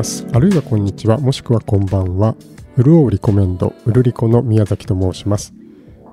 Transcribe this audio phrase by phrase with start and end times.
[0.00, 0.26] ます。
[0.32, 1.18] あるいはこんにちは。
[1.18, 2.34] もしくはこんばんは。
[2.76, 5.52] うるおうリコメンドうるりこの宮崎と申します。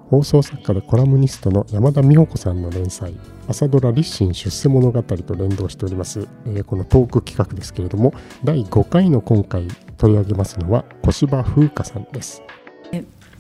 [0.10, 3.14] 放送作家でコラムニストの山田美穂子さんの連載
[3.50, 9.68] 朝ドラ立身出世物語と連動しております、えー、このトーク企画ですけれども第5回の今回
[9.98, 12.42] 取り上げますのは小芝風花さんです。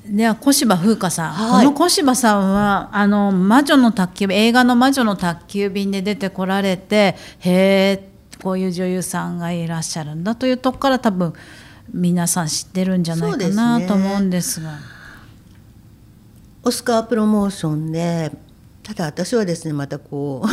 [0.10, 11.34] では小芝風花さん、はい、この小芝さんはあの魔女の宅急便映画の魔女の宅急便で出てこられてへえこういう女優さんがいらっしゃるんだというとこから多分
[11.94, 14.98] 皆さん知ってるんじゃないかなと思うんですが。
[16.64, 18.32] オスカープロモーションで
[18.84, 20.48] ただ私はですねまたこう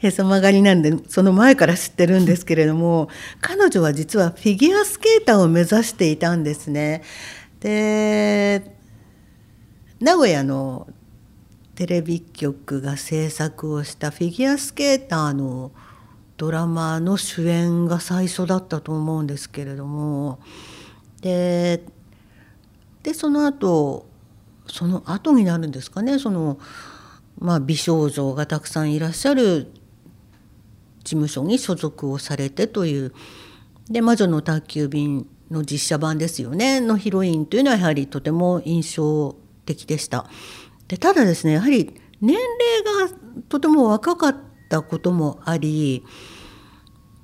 [0.06, 3.08] へそ曲がりなんでその前から知ってるんですけれども
[3.40, 7.02] 彼女は実はフィギュアスケーターを目指していたんですね。
[7.60, 8.76] で
[10.00, 10.86] 名古屋の
[11.74, 15.72] テレビ局が制作をしたフィギュアスケーターの
[16.38, 20.38] ドラマの主演が最初だったと思うんですけれども。
[21.20, 21.84] で
[23.02, 24.06] でその後
[24.68, 26.18] その後になるんですかね。
[26.18, 26.58] その、
[27.38, 29.66] まあ、美少女がたくさんいらっしゃる
[31.02, 33.12] 事務所に所属をされてという。
[33.90, 36.78] で「魔女の宅急便」の実写版ですよね。
[36.78, 39.34] のヒロインというのはやはりとても印象
[39.66, 40.26] 的でした。
[40.86, 43.16] でただですねやはり年齢が
[43.48, 44.36] とても若かっ
[44.68, 46.04] たこともあり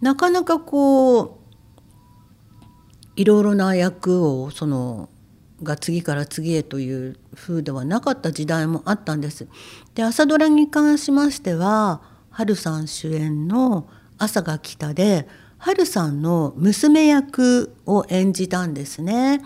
[0.00, 1.30] なかなかこう
[3.16, 5.08] いろいろな役をその
[5.62, 9.46] が次から次へという風ではなかった時代もあったんです。
[9.94, 15.28] で朝ドラに関しましては春さん主演の「朝が来た」で
[15.58, 19.42] 春さんの娘役を演じたんですね。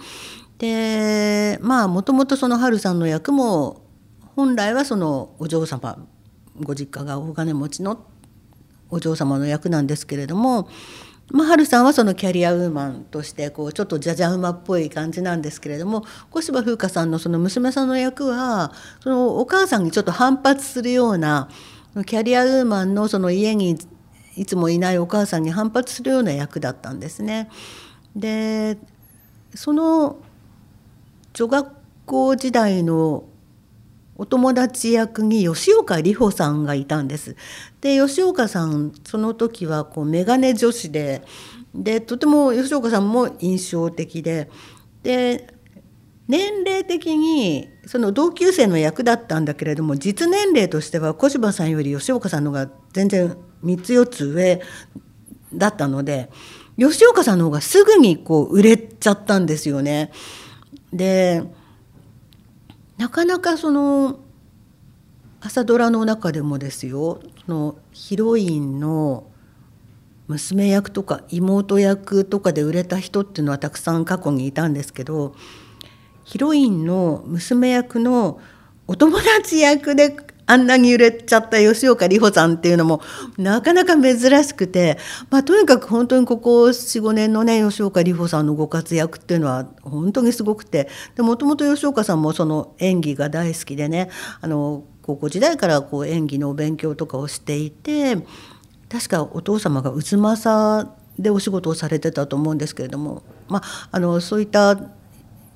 [0.59, 3.83] でまあもともとその春さんの役も
[4.35, 6.05] 本来はそのお嬢様
[6.61, 8.05] ご実家が大金持ちの
[8.91, 10.69] お嬢様の役なんですけれども、
[11.31, 21.49] まあ、春さんはそのキャリアウーマンとしてこうちょっとじゃじゃ馬っぽい感じなんですけれども小芝風花さんのその娘さんの役はそのお母さんにちょっと反発するような
[22.07, 23.79] キャリアウーマンのその家に
[24.37, 27.51] いつもいないお母さんに反発するような役だったんですね。
[28.15, 28.79] で
[29.55, 30.17] その
[31.35, 31.73] 女学
[32.07, 33.25] 校時代の
[34.19, 37.37] お友達役に吉岡里帆さんがいたんです。
[37.81, 41.23] で吉岡さんその時はこうメガネ女子で
[41.75, 44.51] でとても吉岡さんも印象的で
[45.05, 45.55] で
[46.27, 54.61] 年齢的にその同級生の役だったんだけれども実年齢としては小柴さんより吉岡さんの方が全然3つ4つ上
[55.55, 56.29] だったので
[56.77, 60.13] 吉岡さんの方がすぐにこう売れちゃったんですよね。
[60.93, 61.43] で
[62.99, 64.21] なかなかその
[65.41, 69.25] 朝ドラの中でもですよそのヒロインの
[70.27, 75.35] 娘役とか妹役とかで売れた人っていうのはたくさん過去にいたんですけど
[76.25, 78.41] ヒロインの娘役の
[78.87, 80.11] お友達役で
[80.49, 83.03] あんなに売れちゃった吉岡里帆さんっていうのも
[83.37, 84.99] なかなか珍しくて、
[85.31, 90.89] まあ、とにかく本当にここ45年のね吉岡里帆さんのご活躍っていうのは本当にすごくて
[91.19, 94.09] もともと吉岡さんもその演技が大好きでね
[94.41, 98.17] あの高校時代からこう演技のお勉強とかをしていて
[98.89, 104.77] 確かお父様が渦政でお仕事をされてたと思うんですけれども、まあ、あのそういった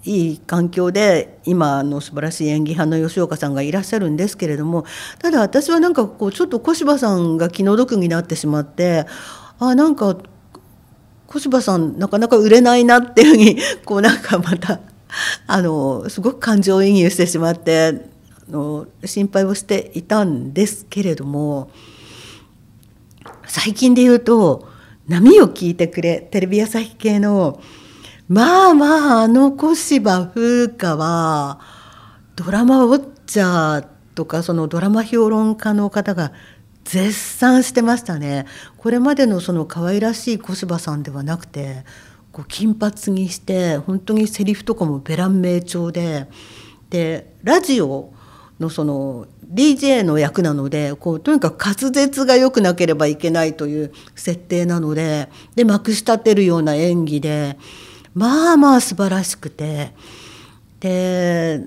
[0.04, 4.84] いい環境で今の素晴らしい演技派の吉岡さんがいらっしゃるんですけれども
[5.20, 9.06] ただ私はなんかこうちょっと小柴さんが気の毒になってしまって
[9.58, 10.16] あなんか
[11.28, 14.80] 小柴さんなかなか売れないなっていうふうにこうなんかまた
[15.46, 18.02] あのすごく感情移入してしまって
[18.48, 21.70] あの心配をしていたんですけれども
[23.46, 24.68] 最近で言うと
[25.06, 27.60] 「波を聞いてくれ」テレビ朝日系の
[28.28, 31.60] まあまああの小芝風花は
[32.36, 36.32] ドラマウォッチャーとかそのドラマ評論家の方が
[36.84, 38.46] 絶賛してましたね。
[38.76, 41.84] これまでのその可愛らしい小芝さんではなくて
[42.32, 46.28] こう金髪にして本当にセリフとかもベラン名調で
[46.90, 48.12] でラジオ
[48.58, 57.58] のその DJ の役なのでこうとにかく滑舌が良くなければいけないという設定なのででまくし立てるような演技で
[58.14, 59.92] まあまあ素晴らしくて
[60.80, 61.66] で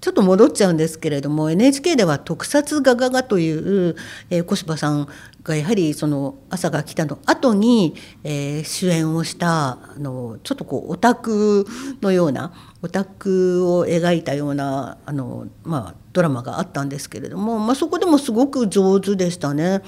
[0.00, 3.96] ちょっと戻っちゃうんですけれども NHK では「特撮ガガガ」という、
[4.30, 5.08] えー、小柴さん
[5.42, 11.66] がやはりその「朝が来た」の後に、えー、主演をしたあのちょっとこうオタク
[12.02, 12.52] のような
[12.82, 19.82] オタクを描いたようなあの、まあ、ドラマがあったんですけれども、まあ、そこでもすごく上手でしたね。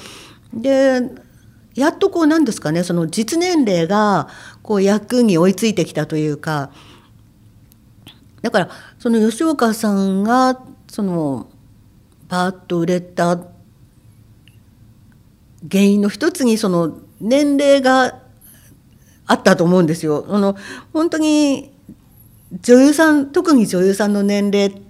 [0.53, 1.27] で
[1.78, 4.28] やっとこうなんですかねその実年齢が
[4.62, 6.70] こう役に追いついてきたというか
[8.42, 11.48] だからその吉岡さんがその
[12.28, 13.38] バーッと売れた
[15.70, 18.20] 原因の一つにその年齢が
[19.26, 20.25] あったと思うんですよ。
[20.28, 20.56] あの
[20.92, 21.72] 本当に
[22.62, 24.80] 女優さん特に女優さんの年齢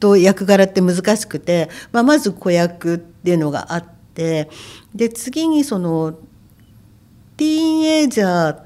[0.00, 4.50] と役柄って難しくて、まあ、まず子役っていうのがあって
[4.94, 6.18] で次にその
[7.38, 8.62] ティーンエイジャー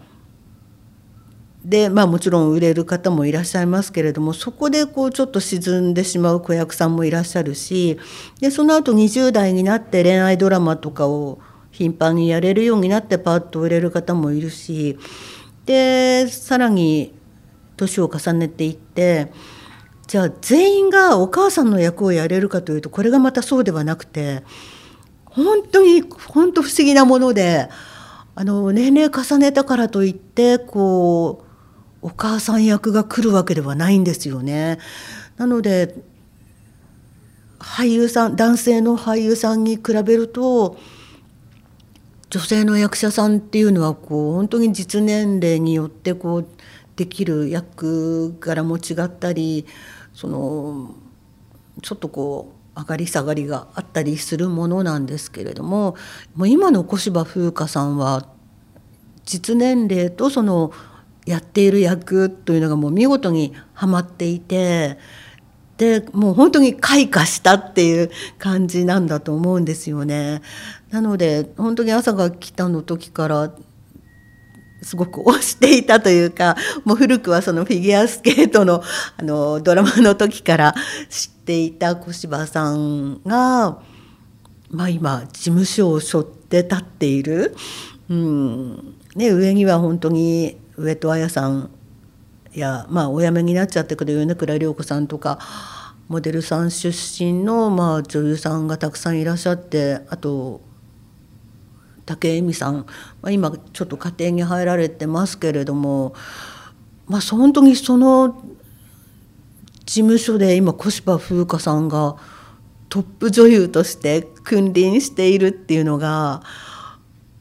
[1.62, 7.98] で、まあ、もちろん売れる方もいらっしゃいますけれどもそこでこうちょっと沈んでしまう子役さんもいらっしゃるし
[8.40, 11.38] でその後20代になって恋愛ドラマとかを
[11.70, 14.98] 頻繁にやれるようになってパッと売れる方もいるし
[15.66, 17.14] でさらに
[17.76, 19.30] 年を重ねていって
[20.06, 24.42] じゃあ全員がお母さんの役をやれるかというとこれがまたそうではなくて
[25.26, 27.68] 本当に本当不思議なもので
[28.34, 31.44] あの年齢重ねたからといってこ
[32.02, 34.78] うお母さん役が来るわけではないんですよね。
[35.36, 35.94] なので
[37.58, 40.78] 俳優さん男性の俳優さんに比べると
[42.30, 46.46] 女性の役者さんっていうのはこう本当に実年齢によってこう
[46.96, 49.66] できる役柄も違ったり
[50.14, 50.94] その
[51.82, 55.96] ちょっとこう上がり下がりがあったりするものなんですけれども
[56.34, 58.26] もう今の小芝風花さんは
[59.24, 60.72] 実年齢とその
[61.26, 64.98] やっている役というのがもう見事にはまっていて
[65.76, 70.42] でもう本当に開花したっていう感じなんだと思うんですよね。
[70.90, 73.52] なので本当に朝が来たの時から
[74.82, 78.82] すごく推していたというかもう古くはそのフィギュアスケートの
[79.16, 80.74] あのドラマの時から
[81.08, 83.80] 知っていた小芝さんが、
[84.70, 87.54] まあ、今事務所を背負って立っている、
[88.08, 88.94] うん。
[89.14, 91.70] ね、上には本当に上戸彩さん
[92.52, 95.38] や、まあ、お辞めになっちゃってくる米倉涼子さんとか
[96.08, 100.60] モデルさん出身の、まあ、女優さんがたくさんいらっしゃってあと
[102.06, 102.86] 武恵美さん、
[103.20, 106.14] まあ、今ちょっと家庭に入られてますけれども、
[107.06, 108.42] まあ、本当にその
[109.84, 112.16] 事務所で今小芝風花さんが
[112.88, 116.42] トップ女優として君臨しているっていうのが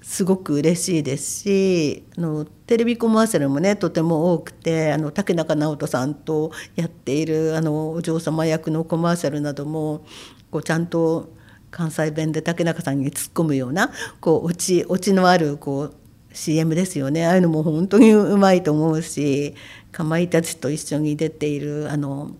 [0.01, 10.05] すごく嬉しいですしあのテレビコマーシャルもねとても多くてあの竹中直人さんとやっているあのお嬢様役のコマーシャルなども
[10.51, 11.33] こうちゃんと
[11.71, 15.95] 関西弁で竹中さんに突っ込むようなこうオチオチのあるこう
[16.33, 19.55] CM ですよねああいうのも本当にうまいと思うし
[19.91, 22.31] かまいたちと一緒に出ているあの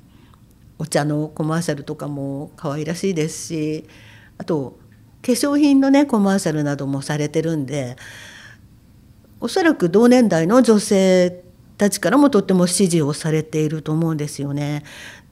[0.77, 3.87] お茶のコマーシャルとかも可愛らしいですし
[4.37, 4.79] あと
[5.21, 7.95] 化粧品のねコマーシャルなどもされてるんで
[9.39, 11.43] おそらく同年代の女性
[11.77, 14.83] たちからもとっても支持をされていると思うんですよね。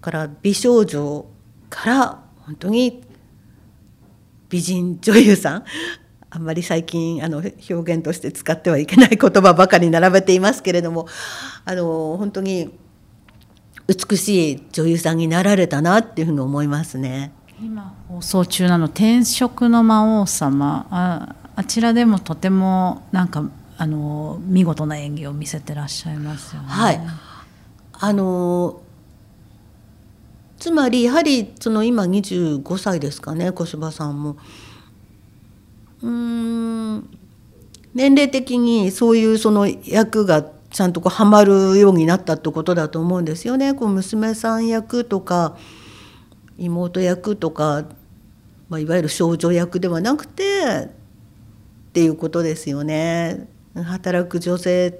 [0.02, 1.28] から美少女
[1.69, 3.04] から本当に
[4.50, 5.63] 美人女優さん
[6.31, 11.07] あんまり最近あの表現として使ってはいけない言葉ばかり並べていますけれども
[11.66, 12.78] あの本当に
[13.88, 17.31] 美しい女優さんになられたなっていうふうに思いますね。
[17.62, 23.44] 今放送中なの「転職の魔王様」ああちらでもとてもなんか
[23.78, 26.68] あの見事な演技を見せてらっしゃいますよね。
[26.69, 27.02] はい
[28.02, 28.81] あの
[30.59, 34.37] つまりやはりその今25歳ですかね小芝さんも。
[36.01, 37.09] うん
[37.94, 43.73] 年齢的にそういうその役がちゃんとこうはまるようになったってことだと思うんですよね。
[43.73, 45.57] こう娘さん役とか
[46.57, 47.85] 妹役とか、
[48.69, 50.89] まあ、いわゆる少女役ではなくて
[51.89, 53.47] っていうことですよね。
[53.75, 54.99] 働く女性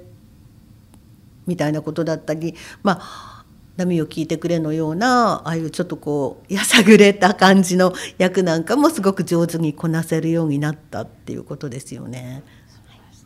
[1.46, 3.39] みたいなことだったりまあ
[3.80, 12.44] 波を聞いてくれのようなああいうちょっとこうやさぐれた感じの役なんかもすごく上手にこなせるようになったっていうことですよね。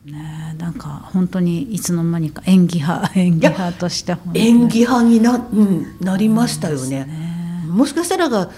[0.05, 7.05] ね、なんか本当にいつの間にか演技派演技派として演技派にな,、うん、なりましたよね。
[7.05, 8.51] ねもしかしたらが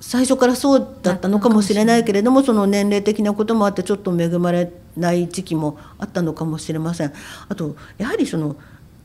[0.00, 7.12] 最初からそうだったのかもしれないけれどもその年齢的なこともあってちょっと恵まれない時期もあったのかもしれません。
[7.48, 8.54] あとやはりその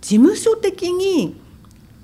[0.02, 1.42] 事務所的に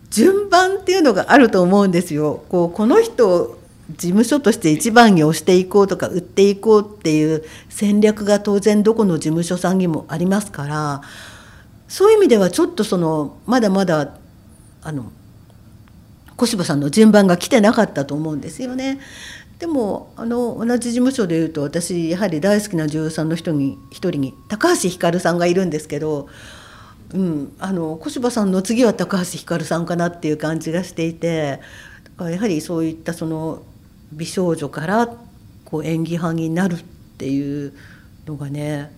[0.09, 2.43] 順番っていうのがあると思うんですよ。
[2.49, 3.57] こうこの人を
[3.91, 11.01] 事務所として一番に押していこうとか売っていこうっていう戦略が当然どこの事務所さんにもありますから
[11.87, 14.17] そういう意味ではちょっとそのまだまだ
[14.81, 15.11] あの
[16.35, 18.99] 小芝さんの順番が来てなかったと思うんですよね。
[19.59, 26.27] でもあの同じ事務所でいうと私やはり大好きな女優さんの人に一人に高橋ひかるさんがいるんですけど
[27.13, 31.61] うん、あの小柴さんの次は高橋ひかるさんかなっていう感じがしていて
[32.03, 33.63] だからやはりそういったその
[34.11, 35.07] 美少女から
[35.63, 36.83] こう演技派になるっ
[37.17, 37.73] ていう
[38.25, 38.91] のがね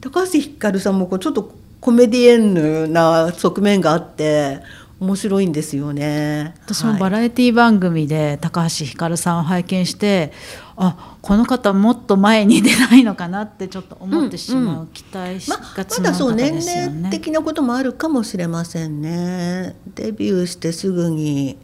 [0.00, 4.60] 高橋ひかるさんもこうちょっとコメディエンヌな側面があって
[5.00, 6.54] 面白いんですよね。
[6.66, 10.32] 私もバラエティ番組で高橋ひかるさんを拝見して、
[10.76, 19.74] はい、あこの方もっと前に出ないのかなってちょっと思ってしまう期待がまだそう年齢的なこともあるかもしれませんね。
[19.94, 21.56] デビューしてすぐに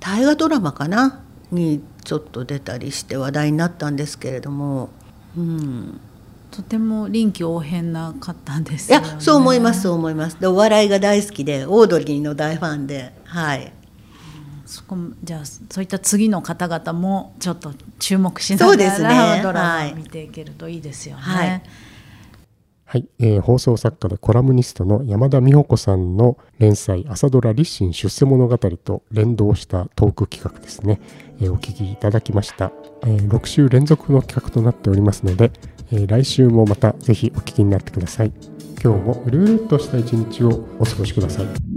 [0.00, 1.20] 大河ドラマかな？
[1.50, 4.88] にちょっと出たりして話題になったんですけれども、
[5.36, 6.00] うん、
[6.50, 10.40] とても臨機応変な方です、ね、いやそう思いますそう思います。
[10.40, 13.72] でお笑いが大好きでオードリーの大ファンではい。
[14.68, 21.22] そこじゃあそういった次の方々もちょっと注目しながら、ね、ドラマ見ていけるといいですよね。
[21.22, 21.62] はい、
[22.84, 31.00] はい、えー、放送作家でコラムニストの山田美穂子さんの連載朝ドラ立身出世物語と連動したトーク企画ですね、
[31.40, 32.70] えー、お聞きいただきました、
[33.04, 35.50] えー、6週連続の企画となっておりますので、
[35.90, 38.32] え来週もまたぜひお聞きになってください。
[38.82, 41.67] 今日もうるうるっとした一日をお過ごしください。